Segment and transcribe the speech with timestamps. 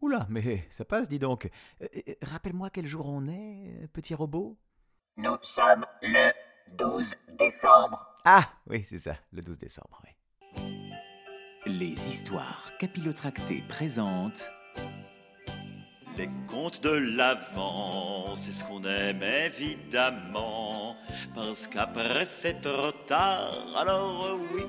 [0.00, 1.48] Oula, mais ça passe, dis donc.
[1.82, 4.56] Euh, euh, rappelle-moi quel jour on est, petit robot
[5.16, 6.32] Nous sommes le
[6.76, 8.06] 12 décembre.
[8.24, 10.10] Ah, oui, c'est ça, le 12 décembre, oui.
[11.66, 14.48] Les histoires capillotractées présentent
[16.16, 20.96] Les contes de l'avant, c'est ce qu'on aime évidemment.
[21.34, 24.64] Parce qu'après c'est trop tard, alors oui,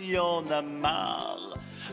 [0.00, 1.45] il y en a marre.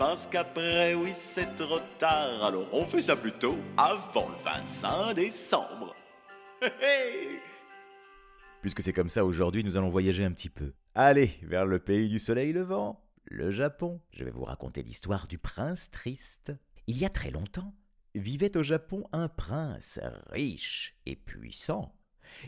[0.00, 2.42] Parce qu'après, oui, c'est trop tard.
[2.42, 5.94] Alors on fait ça plutôt avant le 25 décembre.
[8.62, 10.72] Puisque c'est comme ça aujourd'hui, nous allons voyager un petit peu.
[10.94, 14.00] Allez, vers le pays du soleil levant, le Japon.
[14.10, 16.50] Je vais vous raconter l'histoire du prince triste.
[16.86, 17.74] Il y a très longtemps,
[18.14, 21.94] vivait au Japon un prince riche et puissant.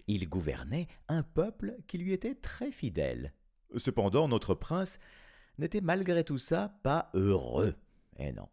[0.07, 3.35] Il gouvernait un peuple qui lui était très fidèle.
[3.77, 4.99] Cependant, notre prince
[5.59, 7.75] n'était malgré tout ça pas heureux.
[8.19, 8.49] Eh non.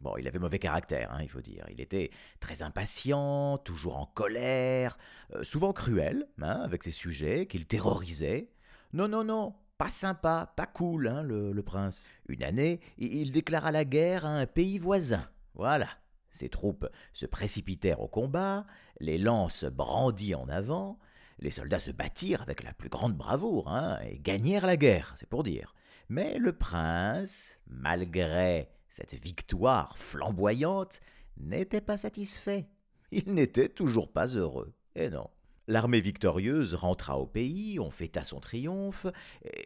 [0.00, 1.64] Bon, il avait mauvais caractère, hein, il faut dire.
[1.70, 4.96] Il était très impatient, toujours en colère,
[5.34, 8.48] euh, souvent cruel, hein, avec ses sujets, qu'il terrorisait.
[8.92, 12.10] Non, non, non, pas sympa, pas cool, hein, le, prince.
[12.28, 15.28] Une année, il déclara la guerre à un pays voisin.
[15.54, 15.88] Voilà.
[16.30, 18.66] Ses troupes se précipitèrent au combat,
[19.00, 21.00] les lances brandies en avant,
[21.40, 25.28] les soldats se battirent avec la plus grande bravoure, hein, et gagnèrent la guerre, c'est
[25.28, 25.74] pour dire.
[26.08, 31.00] Mais le prince, malgré cette victoire flamboyante,
[31.36, 32.66] n'était pas satisfait.
[33.10, 34.72] Il n'était toujours pas heureux.
[34.94, 35.28] Et non.
[35.66, 39.06] L'armée victorieuse rentra au pays, on fêta son triomphe,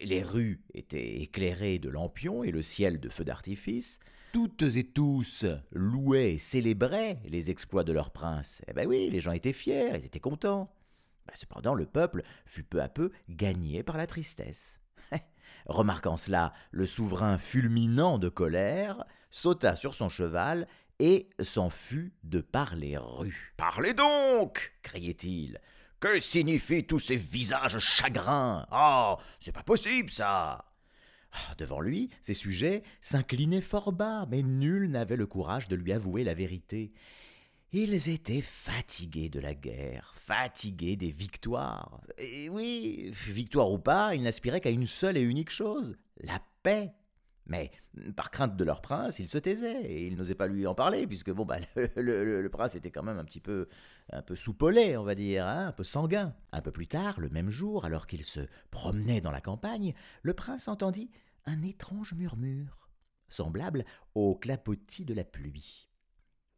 [0.01, 4.01] les rues étaient éclairées de lampions et le ciel de feux d'artifice.
[4.33, 8.63] Toutes et tous louaient et célébraient les exploits de leur prince.
[8.67, 10.75] Eh ben oui, les gens étaient fiers, ils étaient contents.
[11.25, 14.82] Ben cependant, le peuple fut peu à peu gagné par la tristesse.
[15.67, 20.67] Remarquant cela, le souverain fulminant de colère sauta sur son cheval
[20.99, 23.55] et s'en fut de par les rues.
[23.57, 25.61] Parlez donc criait-il.
[26.01, 30.65] Que signifient tous ces visages chagrins Oh, c'est pas possible ça
[31.33, 35.93] ah, Devant lui, ses sujets s'inclinaient fort bas, mais nul n'avait le courage de lui
[35.93, 36.93] avouer la vérité.
[37.75, 42.03] Ils étaient fatigués de la guerre, fatigués des victoires.
[42.19, 46.93] Et oui, victoire ou pas, ils n'aspiraient qu'à une seule et unique chose, la paix.
[47.47, 47.71] Mais
[48.15, 51.07] par crainte de leur prince, ils se taisaient et ils n'osaient pas lui en parler,
[51.07, 51.61] puisque bon, bah,
[51.97, 53.69] le, prince était quand même un petit peu,
[54.13, 56.35] un peu soupolé, on va dire, hein, un peu sanguin.
[56.53, 58.41] Un peu plus tard, le même jour, alors qu'il se
[58.71, 61.11] promenait dans la campagne, le prince entendit
[61.47, 62.91] un étrange murmure,
[63.31, 65.89] semblable au clapotis de la pluie.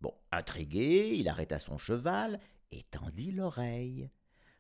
[0.05, 2.39] Bon, intrigué, il arrêta son cheval
[2.73, 4.11] et tendit l'oreille.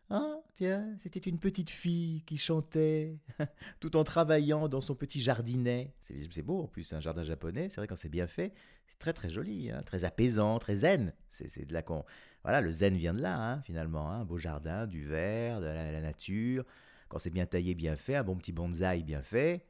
[0.08, 3.18] Ah, tiens, c'était une petite fille qui chantait,
[3.80, 5.92] tout en travaillant dans son petit jardinet.
[6.00, 8.54] C'est beau en plus, un jardin japonais, c'est vrai quand c'est bien fait,
[8.86, 11.12] c'est très très joli, hein, très apaisant, très zen.
[11.28, 12.06] C'est de là qu'on...
[12.42, 15.66] Voilà, le zen vient de là, hein, finalement, hein, un beau jardin, du vert, de
[15.66, 16.64] la nature.
[17.10, 19.66] Quand c'est bien taillé, bien fait, un bon petit bonsaï bien fait,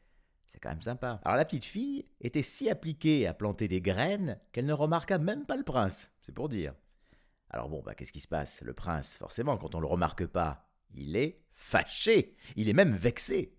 [0.55, 1.21] c'est quand même sympa.
[1.25, 5.47] Alors la petite fille était si appliquée à planter des graines qu'elle ne remarqua même
[5.47, 6.75] pas le prince, c'est pour dire.
[7.51, 8.63] Alors bon, bah qu'est-ce qui se passe?
[8.63, 12.95] Le prince, forcément, quand on ne le remarque pas, il est fâché, il est même
[12.95, 13.57] vexé.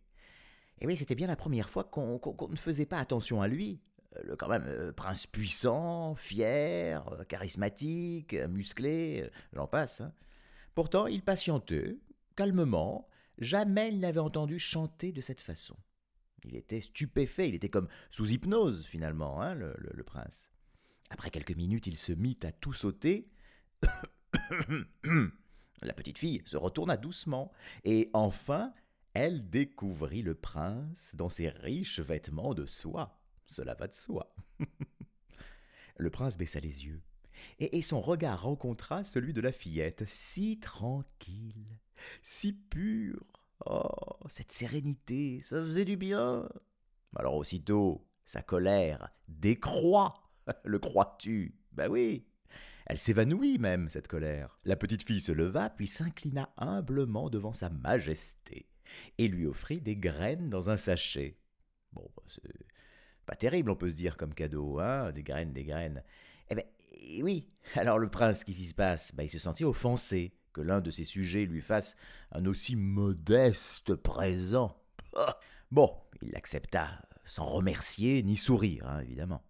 [0.79, 3.81] Et oui, c'était bien la première fois qu'on ne faisait pas attention à lui.
[4.15, 9.99] Euh, le quand même euh, prince puissant, fier, euh, charismatique, musclé, j'en passe.
[9.99, 10.13] Hein.
[10.75, 11.97] Pourtant, il patientait,
[12.37, 15.75] calmement, jamais il n'avait entendu chanter de cette façon.
[16.47, 20.51] Il était stupéfait, il était comme sous hypnose finalement, hein, le, prince.
[21.09, 23.29] Après quelques minutes, il se mit à tout sauter.
[25.81, 27.51] La petite fille se retourna doucement,
[27.83, 28.73] et enfin,
[29.13, 33.21] elle découvrit le prince dans ses riches vêtements de soie.
[33.45, 34.33] Cela va de soi.
[35.97, 37.01] le prince baissa les yeux,
[37.59, 41.79] et, et son regard rencontra celui de la fillette, si tranquille,
[42.21, 46.49] si pur, Oh, cette sérénité, ça faisait du bien.
[47.15, 50.21] Alors aussitôt, sa colère décroît.
[50.63, 51.55] Le crois-tu?
[51.71, 52.25] Ben oui.
[52.85, 54.59] Elle s'évanouit même, cette colère.
[54.63, 58.69] La petite fille se leva, puis s'inclina humblement devant sa majesté,
[59.17, 61.39] et lui offrit des graines dans un sachet.
[61.93, 62.41] Bon, bah, c'est
[63.25, 66.03] pas terrible, on peut se dire, comme cadeau, hein, des graines, des graines.
[66.49, 69.15] Eh bien, Et oui, alors le prince, qu'est-ce qui se passe?
[69.15, 71.97] Bah, Il se sentit offensé que l'un de ses sujets lui fasse
[72.31, 74.81] un aussi modeste présent.
[75.69, 79.43] Bon, il accepta sans remercier ni sourire, hein, évidemment.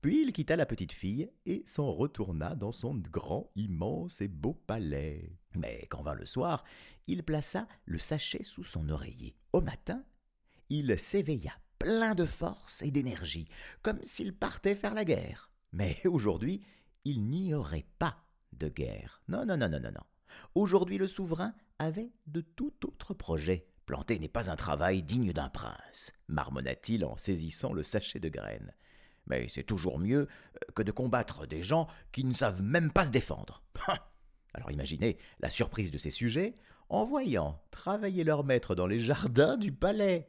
[0.00, 4.54] Puis il quitta la petite fille et s'en retourna dans son grand, immense et beau
[4.54, 5.36] palais.
[5.54, 6.64] Mais quand vint le soir,
[7.06, 9.36] il plaça le sachet sous son oreiller.
[9.52, 10.02] Au matin,
[10.70, 13.48] il s'éveilla plein de force et d'énergie,
[13.82, 15.50] comme s'il partait faire la guerre.
[15.72, 16.62] Mais aujourd'hui,
[17.04, 19.22] il n'y aurait pas de guerre.
[19.28, 20.04] Non, non, non, non, non, non.
[20.54, 23.66] Aujourd'hui, le souverain avait de tout autre projet.
[23.86, 28.72] Planter n'est pas un travail digne d'un prince, marmonna-t-il en saisissant le sachet de graines.
[29.26, 33.04] Mais c'est toujours mieux euh, que de combattre des gens qui ne savent même pas
[33.04, 33.62] se défendre.
[34.54, 36.56] Alors imaginez la surprise de ces sujets
[36.88, 40.28] en voyant travailler leur maître dans les jardins du palais.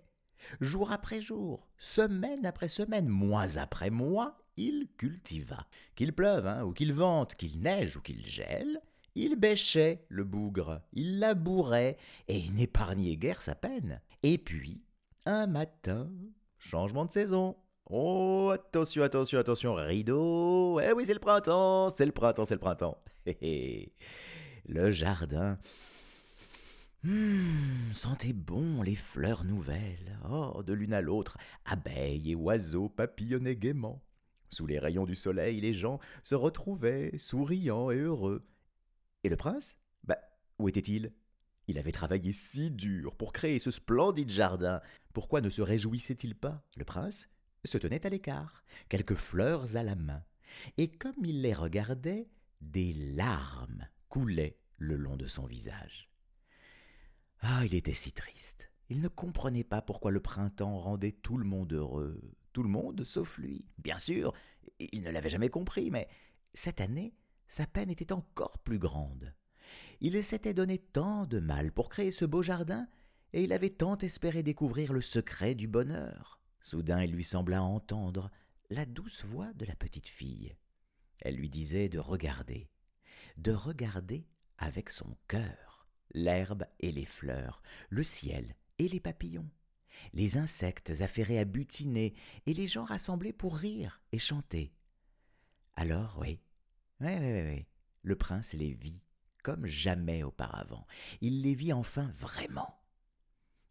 [0.60, 5.68] Jour après jour, semaine après semaine, mois après mois, il cultiva.
[5.96, 8.82] Qu'il pleuve, hein, ou qu'il vente, qu'il neige ou qu'il gèle,
[9.16, 11.98] il bêchait le bougre, il labourait,
[12.28, 14.02] et n'épargnait guère sa peine.
[14.24, 14.82] Et puis,
[15.26, 16.10] un matin,
[16.58, 17.56] changement de saison.
[17.90, 20.80] Oh, attention, attention, attention, rideau.
[20.80, 22.98] Eh oui, c'est le printemps, c'est le printemps, c'est le printemps.
[24.68, 25.58] le jardin
[27.04, 30.20] Hum, sentez bon les fleurs nouvelles.
[30.30, 34.04] Oh, de l'une à l'autre, abeilles et oiseaux papillonnaient gaiement.
[34.50, 38.46] Sous les rayons du soleil, les gens se retrouvaient, souriants et heureux.
[39.24, 39.78] Et le prince?
[40.04, 40.18] Bah,
[40.60, 41.14] où était-il?
[41.68, 44.82] Il avait travaillé si dur pour créer ce splendide jardin.
[45.14, 46.64] Pourquoi ne se réjouissait-il pas?
[46.76, 47.30] Le prince
[47.64, 50.24] se tenait à l'écart, quelques fleurs à la main.
[50.78, 52.28] Et comme il les regardait,
[52.60, 56.10] des larmes coulaient le long de son visage.
[57.40, 58.70] Ah, il était si triste.
[58.90, 62.22] Il ne comprenait pas pourquoi le printemps rendait tout le monde heureux.
[62.54, 63.64] Tout le monde, sauf lui.
[63.78, 64.34] Bien sûr,
[64.80, 66.10] il ne l'avait jamais compris, mais
[66.54, 67.14] cette année,
[67.52, 69.34] sa peine était encore plus grande.
[70.00, 72.88] Il s'était donné tant de mal pour créer ce beau jardin,
[73.34, 76.40] et il avait tant espéré découvrir le secret du bonheur.
[76.62, 78.32] Soudain il lui sembla entendre
[78.70, 80.56] la douce voix de la petite fille.
[81.20, 82.70] Elle lui disait de regarder,
[83.36, 84.26] de regarder
[84.58, 89.50] avec son cœur l'herbe et les fleurs, le ciel et les papillons,
[90.14, 92.14] les insectes affairés à butiner
[92.46, 94.74] et les gens rassemblés pour rire et chanter.
[95.76, 96.40] Alors, oui,
[97.02, 97.66] oui, oui, oui,
[98.04, 99.02] le prince les vit
[99.44, 100.86] comme jamais auparavant.
[101.22, 102.78] Il les vit enfin vraiment.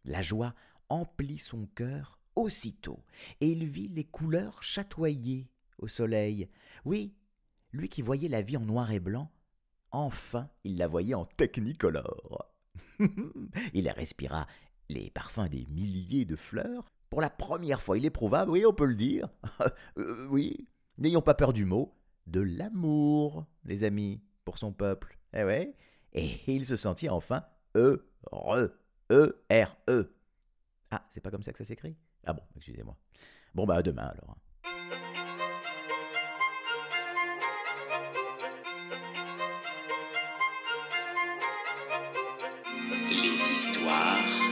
[0.05, 0.55] La joie
[0.89, 3.05] emplit son cœur aussitôt,
[3.41, 5.49] et il vit les couleurs chatoyer
[5.79, 6.49] au soleil.
[6.85, 7.15] Oui,
[7.73, 9.31] lui qui voyait la vie en noir et blanc,
[9.93, 12.47] Enfin, il la voyait en technicolore.
[13.75, 14.47] il respira
[14.89, 16.93] les parfums des milliers de fleurs.
[17.09, 19.29] Pour la première fois, il éprouva, oui, on peut le dire,
[19.99, 20.69] euh, oui,
[20.99, 21.93] n'ayons pas peur du mot,
[22.27, 25.19] de l'amour, les amis, pour son peuple.
[25.33, 25.75] Eh ouais,
[26.13, 27.45] et il se sentit enfin
[27.75, 28.79] heureux,
[29.11, 30.15] E-R-E.
[30.91, 31.97] Ah, c'est pas comme ça que ça s'écrit?
[32.25, 32.97] Ah bon, excusez-moi.
[33.55, 34.37] Bon, bah demain alors.
[43.11, 44.50] Les histoires